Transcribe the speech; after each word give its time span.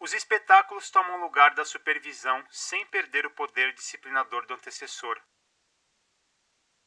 Os 0.00 0.14
espetáculos 0.14 0.90
tomam 0.90 1.20
lugar 1.20 1.54
da 1.54 1.64
supervisão 1.64 2.44
sem 2.50 2.86
perder 2.86 3.26
o 3.26 3.30
poder 3.32 3.72
disciplinador 3.74 4.46
do 4.46 4.54
antecessor. 4.54 5.20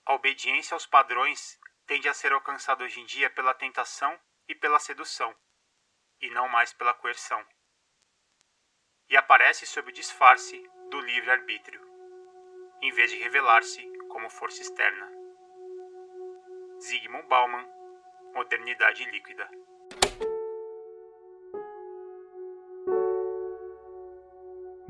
A 0.06 0.14
obediência 0.14 0.74
aos 0.74 0.86
padrões 0.86 1.60
tende 1.86 2.08
a 2.08 2.14
ser 2.14 2.32
alcançada 2.32 2.86
hoje 2.86 3.02
em 3.02 3.06
dia 3.06 3.30
pela 3.30 3.54
tentação 3.54 4.18
e 4.48 4.56
pela 4.56 4.80
sedução, 4.80 5.36
e 6.22 6.30
não 6.30 6.48
mais 6.48 6.72
pela 6.72 6.94
coerção. 6.94 7.46
E 9.10 9.18
aparece 9.18 9.66
sob 9.66 9.90
o 9.90 9.94
disfarce 9.94 10.58
do 10.90 11.02
livre-arbítrio, 11.02 11.82
em 12.82 12.94
vez 12.94 13.12
de 13.12 13.18
revelar-se 13.18 13.82
como 14.08 14.30
força 14.30 14.62
externa. 14.62 15.12
Zygmunt 16.82 17.28
Bauman, 17.28 17.68
Modernidade 18.34 19.04
Líquida. 19.04 19.50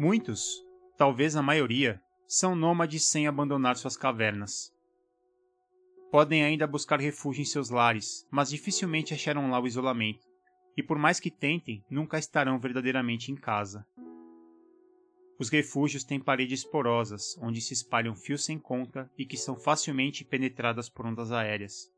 Muitos, 0.04 0.66
talvez 0.98 1.36
a 1.36 1.44
maioria, 1.44 2.02
são 2.28 2.56
nômades 2.56 3.08
sem 3.08 3.28
abandonar 3.28 3.78
suas 3.78 3.96
cavernas. 3.96 4.74
Podem 6.10 6.44
ainda 6.44 6.66
buscar 6.66 7.00
refúgio 7.00 7.44
em 7.44 7.46
seus 7.46 7.70
lares, 7.70 8.28
mas 8.32 8.50
dificilmente 8.50 9.14
acharão 9.14 9.52
lá 9.52 9.60
o 9.60 9.68
isolamento, 9.68 10.28
e 10.76 10.82
por 10.82 10.98
mais 10.98 11.20
que 11.20 11.30
tentem, 11.30 11.86
nunca 11.88 12.18
estarão 12.18 12.58
verdadeiramente 12.58 13.32
em 13.32 13.36
casa. 13.36 13.86
Os 15.38 15.50
refúgios 15.50 16.04
têm 16.04 16.20
paredes 16.20 16.64
porosas, 16.64 17.38
onde 17.40 17.62
se 17.62 17.76
espalham 17.76 18.16
fios 18.16 18.44
sem 18.44 18.58
conta 18.58 19.08
e 19.16 19.24
que 19.24 19.38
são 19.38 19.56
facilmente 19.56 20.26
penetradas 20.26 20.90
por 20.90 21.06
ondas 21.06 21.32
aéreas. 21.32 21.94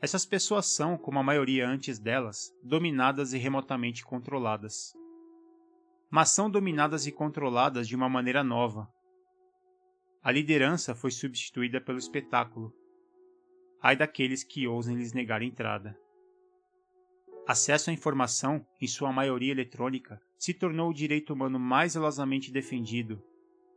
Essas 0.00 0.24
pessoas 0.24 0.64
são, 0.64 0.96
como 0.96 1.18
a 1.18 1.22
maioria 1.22 1.68
antes 1.68 1.98
delas, 1.98 2.50
dominadas 2.62 3.34
e 3.34 3.38
remotamente 3.38 4.02
controladas. 4.02 4.94
Mas 6.12 6.28
são 6.30 6.50
dominadas 6.50 7.06
e 7.06 7.10
controladas 7.10 7.88
de 7.88 7.96
uma 7.96 8.08
maneira 8.08 8.44
nova, 8.44 8.86
a 10.22 10.30
liderança 10.30 10.94
foi 10.94 11.10
substituída 11.10 11.80
pelo 11.80 11.98
espetáculo. 11.98 12.72
Ai 13.82 13.96
daqueles 13.96 14.44
que 14.44 14.68
ousem 14.68 14.94
lhes 14.94 15.12
negar 15.12 15.42
entrada. 15.42 15.98
Acesso 17.44 17.90
à 17.90 17.92
informação, 17.92 18.64
em 18.80 18.86
sua 18.86 19.10
maioria 19.12 19.50
eletrônica, 19.50 20.20
se 20.38 20.54
tornou 20.54 20.90
o 20.90 20.94
direito 20.94 21.32
humano 21.32 21.58
mais 21.58 21.92
zelosamente 21.94 22.52
defendido, 22.52 23.20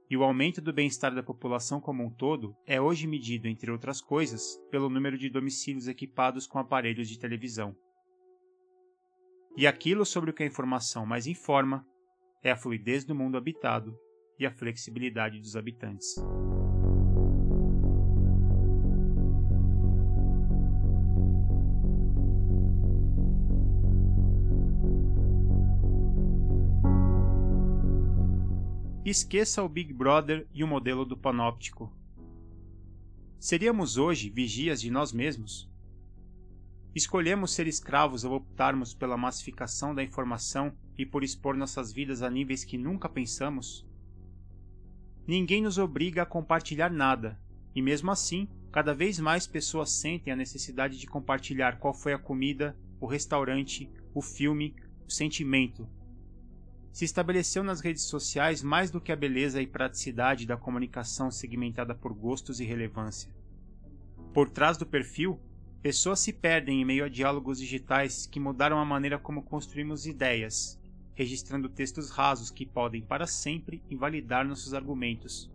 e 0.07 0.15
o 0.15 0.23
aumento 0.23 0.61
do 0.61 0.71
bem-estar 0.71 1.15
da 1.15 1.23
população 1.23 1.81
como 1.81 2.03
um 2.03 2.11
todo 2.11 2.55
é 2.67 2.79
hoje 2.79 3.07
medido, 3.07 3.47
entre 3.47 3.71
outras 3.71 4.01
coisas, 4.01 4.61
pelo 4.69 4.87
número 4.87 5.17
de 5.17 5.31
domicílios 5.31 5.87
equipados 5.87 6.45
com 6.45 6.59
aparelhos 6.59 7.09
de 7.09 7.17
televisão. 7.17 7.75
E 9.57 9.65
aquilo 9.65 10.05
sobre 10.05 10.29
o 10.29 10.33
que 10.33 10.43
a 10.43 10.47
informação 10.47 11.07
mais 11.07 11.25
informa 11.25 11.83
é 12.45 12.51
a 12.51 12.55
fluidez 12.55 13.03
do 13.03 13.15
mundo 13.15 13.37
habitado 13.37 13.99
e 14.37 14.45
a 14.45 14.51
flexibilidade 14.51 15.39
dos 15.39 15.55
habitantes. 15.55 16.15
Esqueça 29.03 29.63
o 29.63 29.69
Big 29.69 29.91
Brother 29.91 30.47
e 30.53 30.63
o 30.63 30.67
modelo 30.67 31.03
do 31.03 31.17
panóptico. 31.17 31.91
Seríamos 33.39 33.97
hoje 33.97 34.29
vigias 34.29 34.79
de 34.79 34.91
nós 34.91 35.11
mesmos? 35.11 35.67
Escolhemos 36.95 37.53
ser 37.53 37.67
escravos 37.67 38.23
ao 38.23 38.31
optarmos 38.31 38.93
pela 38.93 39.17
massificação 39.17 39.93
da 39.93 40.01
informação 40.01 40.73
e 40.97 41.05
por 41.05 41.25
expor 41.25 41.57
nossas 41.57 41.91
vidas 41.91 42.21
a 42.21 42.29
níveis 42.29 42.63
que 42.63 42.77
nunca 42.77 43.09
pensamos? 43.09 43.85
Ninguém 45.27 45.61
nos 45.61 45.77
obriga 45.77 46.21
a 46.21 46.25
compartilhar 46.25 46.89
nada, 46.89 47.37
e 47.75 47.81
mesmo 47.81 48.11
assim, 48.11 48.47
cada 48.71 48.93
vez 48.93 49.19
mais 49.19 49.45
pessoas 49.45 49.91
sentem 49.91 50.31
a 50.31 50.37
necessidade 50.37 50.97
de 50.97 51.05
compartilhar 51.05 51.79
qual 51.79 51.93
foi 51.93 52.13
a 52.13 52.17
comida, 52.17 52.77
o 53.01 53.05
restaurante, 53.05 53.91
o 54.13 54.21
filme, 54.21 54.73
o 55.05 55.11
sentimento. 55.11 55.89
Se 56.93 57.03
estabeleceu 57.03 57.61
nas 57.61 57.81
redes 57.81 58.03
sociais 58.03 58.63
mais 58.63 58.89
do 58.89 59.01
que 59.01 59.11
a 59.11 59.17
beleza 59.17 59.61
e 59.61 59.67
praticidade 59.67 60.45
da 60.45 60.55
comunicação 60.55 61.29
segmentada 61.29 61.93
por 61.93 62.13
gostos 62.13 62.61
e 62.61 62.63
relevância. 62.63 63.35
Por 64.33 64.49
trás 64.49 64.77
do 64.77 64.85
perfil, 64.85 65.37
pessoas 65.85 66.19
se 66.19 66.33
perdem 66.33 66.81
em 66.81 66.83
meio 66.83 67.05
a 67.05 67.07
diálogos 67.07 67.59
digitais 67.59 68.25
que 68.25 68.39
mudaram 68.39 68.79
a 68.79 68.83
maneira 68.83 69.19
como 69.19 69.43
construímos 69.43 70.07
ideias, 70.07 70.81
registrando 71.13 71.69
textos 71.69 72.09
rasos 72.09 72.49
que 72.49 72.65
podem 72.65 73.03
para 73.03 73.27
sempre 73.27 73.83
invalidar 73.87 74.47
nossos 74.47 74.73
argumentos. 74.73 75.47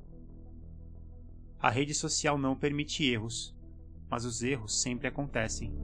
A 1.58 1.68
rede 1.68 1.94
social 1.94 2.38
não 2.38 2.54
permite 2.54 3.04
erros, 3.04 3.52
mas 4.08 4.24
os 4.24 4.40
erros 4.40 4.80
sempre 4.80 5.08
acontecem. 5.08 5.74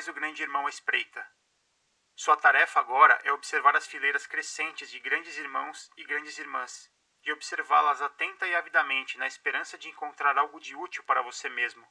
Mais 0.00 0.08
o 0.08 0.14
grande 0.14 0.42
irmão 0.42 0.66
à 0.66 0.70
espreita. 0.70 1.30
Sua 2.16 2.34
tarefa 2.34 2.80
agora 2.80 3.20
é 3.22 3.30
observar 3.32 3.76
as 3.76 3.86
fileiras 3.86 4.26
crescentes 4.26 4.90
de 4.90 4.98
grandes 4.98 5.36
irmãos 5.36 5.90
e 5.94 6.04
grandes 6.04 6.38
irmãs, 6.38 6.90
e 7.22 7.30
observá-las 7.30 8.00
atenta 8.00 8.46
e 8.46 8.54
avidamente 8.54 9.18
na 9.18 9.26
esperança 9.26 9.76
de 9.76 9.90
encontrar 9.90 10.38
algo 10.38 10.58
de 10.58 10.74
útil 10.74 11.04
para 11.04 11.20
você 11.20 11.50
mesmo. 11.50 11.86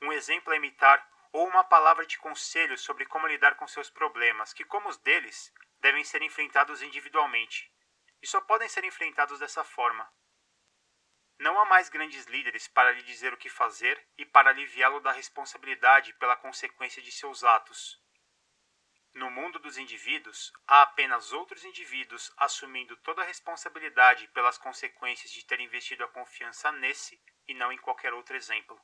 Um 0.00 0.14
exemplo 0.14 0.50
a 0.50 0.56
imitar 0.56 1.06
ou 1.30 1.46
uma 1.46 1.62
palavra 1.62 2.06
de 2.06 2.16
conselho 2.16 2.78
sobre 2.78 3.04
como 3.04 3.26
lidar 3.26 3.54
com 3.56 3.68
seus 3.68 3.90
problemas, 3.90 4.54
que, 4.54 4.64
como 4.64 4.88
os 4.88 4.96
deles, 4.96 5.52
devem 5.80 6.04
ser 6.04 6.22
enfrentados 6.22 6.80
individualmente, 6.80 7.70
e 8.22 8.26
só 8.26 8.40
podem 8.40 8.66
ser 8.70 8.82
enfrentados 8.82 9.40
dessa 9.40 9.62
forma, 9.62 10.10
não 11.38 11.58
há 11.60 11.64
mais 11.64 11.88
grandes 11.88 12.26
líderes 12.26 12.68
para 12.68 12.92
lhe 12.92 13.02
dizer 13.02 13.32
o 13.32 13.36
que 13.36 13.48
fazer 13.48 14.02
e 14.16 14.24
para 14.24 14.50
aliviá-lo 14.50 15.00
da 15.00 15.12
responsabilidade 15.12 16.12
pela 16.14 16.36
consequência 16.36 17.02
de 17.02 17.10
seus 17.10 17.42
atos. 17.42 18.00
No 19.14 19.30
mundo 19.30 19.58
dos 19.60 19.78
indivíduos, 19.78 20.52
há 20.66 20.82
apenas 20.82 21.32
outros 21.32 21.64
indivíduos 21.64 22.32
assumindo 22.36 22.96
toda 22.96 23.22
a 23.22 23.24
responsabilidade 23.24 24.26
pelas 24.28 24.58
consequências 24.58 25.30
de 25.30 25.44
ter 25.44 25.60
investido 25.60 26.02
a 26.02 26.08
confiança 26.08 26.72
nesse 26.72 27.22
e 27.46 27.54
não 27.54 27.72
em 27.72 27.78
qualquer 27.78 28.12
outro 28.12 28.34
exemplo. 28.36 28.80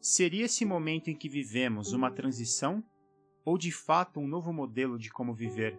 Seria 0.00 0.46
esse 0.46 0.64
momento 0.64 1.10
em 1.10 1.14
que 1.14 1.28
vivemos 1.28 1.92
uma 1.92 2.10
transição 2.10 2.82
ou 3.44 3.58
de 3.58 3.70
fato 3.70 4.18
um 4.18 4.26
novo 4.26 4.50
modelo 4.50 4.98
de 4.98 5.10
como 5.10 5.34
viver? 5.34 5.78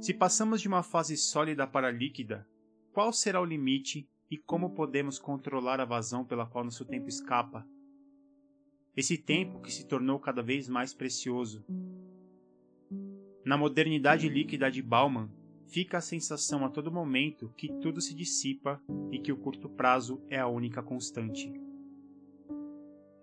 Se 0.00 0.14
passamos 0.14 0.62
de 0.62 0.68
uma 0.68 0.82
fase 0.82 1.14
sólida 1.14 1.66
para 1.66 1.90
líquida, 1.90 2.48
qual 2.92 3.12
será 3.12 3.42
o 3.42 3.44
limite 3.44 4.08
e 4.30 4.38
como 4.38 4.70
podemos 4.70 5.18
controlar 5.18 5.80
a 5.80 5.84
vazão 5.84 6.24
pela 6.24 6.46
qual 6.46 6.64
nosso 6.64 6.82
tempo 6.86 7.06
escapa? 7.06 7.68
Esse 8.96 9.18
tempo 9.18 9.60
que 9.60 9.70
se 9.70 9.86
tornou 9.86 10.18
cada 10.18 10.42
vez 10.42 10.66
mais 10.66 10.94
precioso. 10.94 11.62
Na 13.44 13.58
modernidade 13.58 14.30
líquida 14.30 14.70
de 14.70 14.80
Bauman, 14.80 15.28
fica 15.66 15.98
a 15.98 16.00
sensação 16.00 16.64
a 16.64 16.70
todo 16.70 16.90
momento 16.90 17.52
que 17.54 17.68
tudo 17.82 18.00
se 18.00 18.14
dissipa 18.14 18.80
e 19.12 19.18
que 19.18 19.30
o 19.30 19.36
curto 19.36 19.68
prazo 19.68 20.24
é 20.30 20.38
a 20.38 20.48
única 20.48 20.82
constante. 20.82 21.63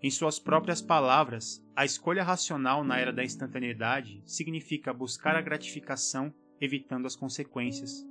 Em 0.03 0.09
suas 0.09 0.39
próprias 0.39 0.81
palavras, 0.81 1.63
a 1.75 1.86
escolha 1.86 2.24
racional 2.24 2.83
na 2.83 2.98
era 2.98 3.13
da 3.13 3.24
instantaneidade 3.24 4.24
significa 4.25 4.92
buscar 4.92 5.36
a 5.36 5.42
gratificação 5.42 6.33
evitando 6.59 7.06
as 7.06 7.15
consequências, 7.15 8.03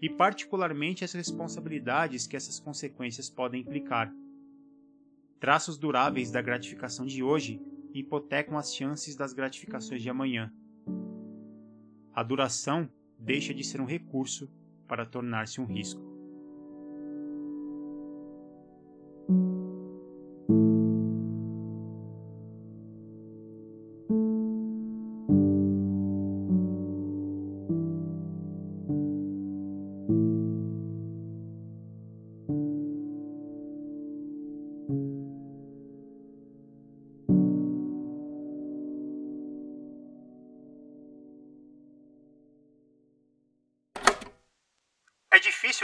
e 0.00 0.10
particularmente 0.10 1.04
as 1.04 1.12
responsabilidades 1.12 2.26
que 2.26 2.36
essas 2.36 2.58
consequências 2.58 3.30
podem 3.30 3.60
implicar. 3.60 4.12
Traços 5.38 5.78
duráveis 5.78 6.32
da 6.32 6.42
gratificação 6.42 7.06
de 7.06 7.22
hoje 7.22 7.60
hipotecam 7.94 8.58
as 8.58 8.74
chances 8.74 9.14
das 9.14 9.32
gratificações 9.32 10.02
de 10.02 10.10
amanhã. 10.10 10.52
A 12.12 12.24
duração 12.24 12.90
deixa 13.16 13.54
de 13.54 13.62
ser 13.62 13.80
um 13.80 13.86
recurso 13.86 14.50
para 14.88 15.06
tornar-se 15.06 15.60
um 15.60 15.66
risco. 15.66 16.11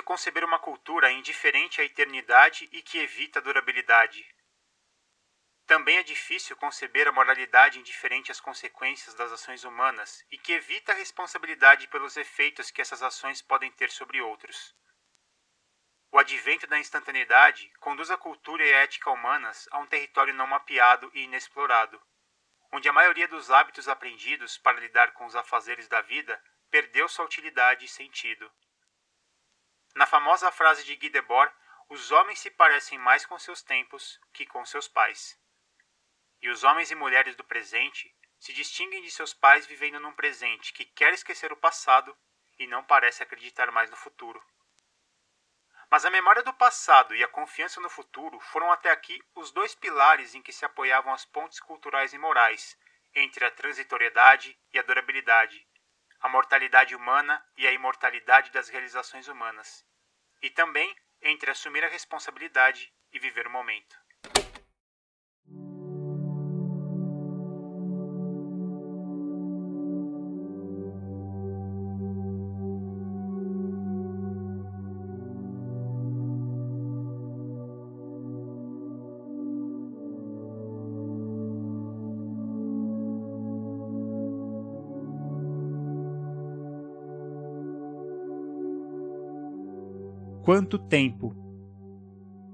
Conceber 0.08 0.42
uma 0.42 0.58
cultura 0.58 1.12
indiferente 1.12 1.82
à 1.82 1.84
eternidade 1.84 2.66
e 2.72 2.80
que 2.80 2.96
evita 2.96 3.40
a 3.40 3.42
durabilidade. 3.42 4.26
Também 5.66 5.98
é 5.98 6.02
difícil 6.02 6.56
conceber 6.56 7.06
a 7.06 7.12
moralidade 7.12 7.78
indiferente 7.78 8.32
às 8.32 8.40
consequências 8.40 9.14
das 9.14 9.30
ações 9.30 9.64
humanas 9.64 10.24
e 10.30 10.38
que 10.38 10.54
evita 10.54 10.92
a 10.92 10.94
responsabilidade 10.94 11.88
pelos 11.88 12.16
efeitos 12.16 12.70
que 12.70 12.80
essas 12.80 13.02
ações 13.02 13.42
podem 13.42 13.70
ter 13.72 13.90
sobre 13.90 14.22
outros. 14.22 14.74
O 16.10 16.18
advento 16.18 16.66
da 16.66 16.78
instantaneidade 16.78 17.70
conduz 17.78 18.10
a 18.10 18.16
cultura 18.16 18.64
e 18.64 18.72
a 18.72 18.78
ética 18.78 19.10
humanas 19.10 19.68
a 19.70 19.78
um 19.78 19.86
território 19.86 20.32
não 20.32 20.46
mapeado 20.46 21.10
e 21.12 21.24
inexplorado, 21.24 22.00
onde 22.72 22.88
a 22.88 22.94
maioria 22.94 23.28
dos 23.28 23.50
hábitos 23.50 23.86
aprendidos 23.86 24.56
para 24.56 24.80
lidar 24.80 25.12
com 25.12 25.26
os 25.26 25.36
afazeres 25.36 25.86
da 25.86 26.00
vida 26.00 26.42
perdeu 26.70 27.10
sua 27.10 27.26
utilidade 27.26 27.84
e 27.84 27.88
sentido. 27.88 28.50
Na 29.98 30.06
famosa 30.06 30.52
frase 30.52 30.84
de 30.84 30.94
Guy 30.94 31.10
Debord, 31.10 31.52
os 31.88 32.12
homens 32.12 32.38
se 32.38 32.52
parecem 32.52 32.96
mais 32.96 33.26
com 33.26 33.36
seus 33.36 33.62
tempos 33.62 34.20
que 34.32 34.46
com 34.46 34.64
seus 34.64 34.86
pais. 34.86 35.36
E 36.40 36.48
os 36.48 36.62
homens 36.62 36.92
e 36.92 36.94
mulheres 36.94 37.34
do 37.34 37.42
presente 37.42 38.14
se 38.38 38.52
distinguem 38.52 39.02
de 39.02 39.10
seus 39.10 39.34
pais 39.34 39.66
vivendo 39.66 39.98
num 39.98 40.12
presente 40.12 40.72
que 40.72 40.84
quer 40.84 41.12
esquecer 41.12 41.52
o 41.52 41.56
passado 41.56 42.16
e 42.60 42.68
não 42.68 42.84
parece 42.84 43.24
acreditar 43.24 43.72
mais 43.72 43.90
no 43.90 43.96
futuro. 43.96 44.40
Mas 45.90 46.04
a 46.04 46.10
memória 46.10 46.44
do 46.44 46.54
passado 46.54 47.12
e 47.16 47.24
a 47.24 47.26
confiança 47.26 47.80
no 47.80 47.90
futuro 47.90 48.38
foram 48.38 48.70
até 48.70 48.92
aqui 48.92 49.20
os 49.34 49.50
dois 49.50 49.74
pilares 49.74 50.32
em 50.32 50.40
que 50.40 50.52
se 50.52 50.64
apoiavam 50.64 51.12
as 51.12 51.24
pontes 51.24 51.58
culturais 51.58 52.12
e 52.12 52.18
morais 52.18 52.78
entre 53.16 53.44
a 53.44 53.50
transitoriedade 53.50 54.56
e 54.72 54.78
a 54.78 54.82
durabilidade, 54.82 55.66
a 56.20 56.28
mortalidade 56.28 56.94
humana 56.94 57.44
e 57.56 57.66
a 57.66 57.72
imortalidade 57.72 58.52
das 58.52 58.68
realizações 58.68 59.26
humanas, 59.26 59.87
e 60.42 60.50
também 60.50 60.94
entre 61.22 61.50
assumir 61.50 61.84
a 61.84 61.88
responsabilidade 61.88 62.92
e 63.12 63.18
viver 63.18 63.46
o 63.46 63.50
momento. 63.50 63.96
Quanto 90.48 90.78
tempo. 90.78 91.36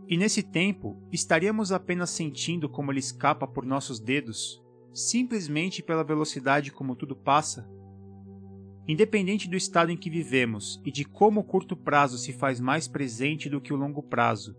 E 0.09 0.17
nesse 0.17 0.43
tempo, 0.43 1.01
estaríamos 1.13 1.71
apenas 1.71 2.11
sentindo 2.11 2.69
como 2.69 2.91
ele 2.91 2.99
escapa 2.99 3.47
por 3.47 3.65
nossos 3.65 4.01
dedos, 4.01 4.61
simplesmente 4.93 5.81
pela 5.81 6.03
velocidade 6.03 6.73
como 6.73 6.97
tudo 6.97 7.15
passa? 7.15 7.71
Independente 8.89 9.49
do 9.49 9.55
estado 9.55 9.93
em 9.93 9.97
que 9.97 10.11
vivemos 10.11 10.83
e 10.85 10.91
de 10.91 11.05
como 11.05 11.39
o 11.39 11.45
curto 11.45 11.77
prazo 11.77 12.19
se 12.19 12.33
faz 12.33 12.59
mais 12.59 12.89
presente 12.89 13.49
do 13.49 13.61
que 13.61 13.73
o 13.73 13.77
longo 13.77 14.03
prazo, 14.03 14.57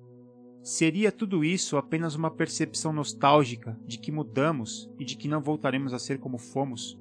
seria 0.63 1.11
tudo 1.11 1.43
isso 1.43 1.75
apenas 1.75 2.15
uma 2.15 2.31
percepção 2.31 2.93
nostálgica 2.93 3.77
de 3.85 3.97
que 3.97 4.13
mudamos 4.13 4.89
e 4.97 5.03
de 5.03 5.17
que 5.17 5.27
não 5.27 5.41
voltaremos 5.41 5.93
a 5.93 5.99
ser 5.99 6.19
como 6.19 6.38
fomos? 6.38 6.97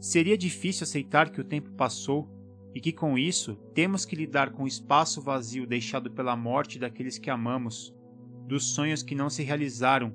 Seria 0.00 0.38
difícil 0.38 0.84
aceitar 0.84 1.30
que 1.30 1.40
o 1.42 1.44
tempo 1.44 1.70
passou 1.72 2.40
e 2.74 2.80
que 2.80 2.92
com 2.92 3.18
isso 3.18 3.56
temos 3.74 4.04
que 4.04 4.16
lidar 4.16 4.52
com 4.52 4.64
o 4.64 4.68
espaço 4.68 5.20
vazio 5.20 5.66
deixado 5.66 6.10
pela 6.10 6.36
morte 6.36 6.78
daqueles 6.78 7.18
que 7.18 7.30
amamos, 7.30 7.94
dos 8.46 8.74
sonhos 8.74 9.02
que 9.02 9.14
não 9.14 9.28
se 9.28 9.42
realizaram 9.42 10.14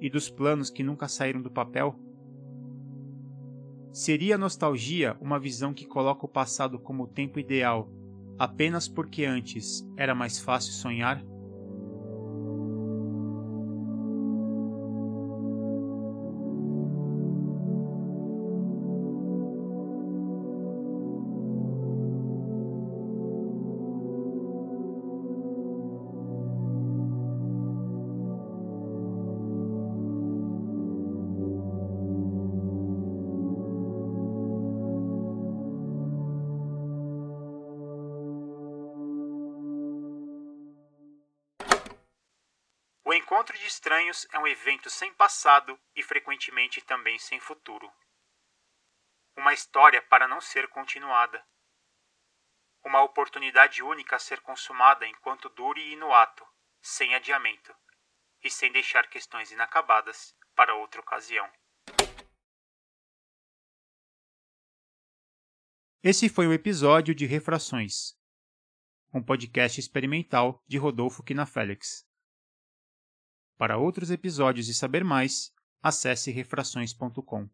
e 0.00 0.08
dos 0.08 0.30
planos 0.30 0.70
que 0.70 0.82
nunca 0.82 1.08
saíram 1.08 1.42
do 1.42 1.50
papel? 1.50 1.98
Seria 3.92 4.38
nostalgia 4.38 5.16
uma 5.20 5.40
visão 5.40 5.74
que 5.74 5.86
coloca 5.86 6.24
o 6.24 6.28
passado 6.28 6.78
como 6.78 7.04
o 7.04 7.08
tempo 7.08 7.38
ideal, 7.38 7.90
apenas 8.38 8.86
porque 8.86 9.24
antes 9.24 9.84
era 9.96 10.14
mais 10.14 10.38
fácil 10.38 10.72
sonhar? 10.72 11.24
Encontro 43.28 43.58
de 43.58 43.66
estranhos 43.66 44.26
é 44.32 44.38
um 44.38 44.46
evento 44.46 44.88
sem 44.88 45.12
passado 45.12 45.78
e 45.94 46.02
frequentemente 46.02 46.80
também 46.80 47.18
sem 47.18 47.38
futuro. 47.38 47.92
Uma 49.36 49.52
história 49.52 50.00
para 50.00 50.26
não 50.26 50.40
ser 50.40 50.66
continuada. 50.68 51.44
Uma 52.82 53.02
oportunidade 53.02 53.82
única 53.82 54.16
a 54.16 54.18
ser 54.18 54.40
consumada 54.40 55.06
enquanto 55.06 55.50
dure 55.50 55.92
e 55.92 55.94
no 55.94 56.10
ato, 56.10 56.42
sem 56.80 57.14
adiamento, 57.14 57.70
e 58.42 58.50
sem 58.50 58.72
deixar 58.72 59.06
questões 59.10 59.52
inacabadas 59.52 60.34
para 60.54 60.74
outra 60.74 61.02
ocasião. 61.02 61.46
Esse 66.02 66.30
foi 66.30 66.46
o 66.46 66.52
episódio 66.54 67.14
de 67.14 67.26
Refrações, 67.26 68.18
um 69.12 69.22
podcast 69.22 69.78
experimental 69.78 70.64
de 70.66 70.78
Rodolfo 70.78 71.22
Quinafélix. 71.22 72.07
Para 73.58 73.76
outros 73.76 74.12
episódios 74.12 74.68
e 74.68 74.74
saber 74.74 75.02
mais, 75.02 75.52
acesse 75.82 76.30
refrações.com. 76.30 77.48